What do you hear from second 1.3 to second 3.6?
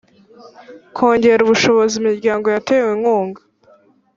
ubushobozi imiryango yatewe inkunga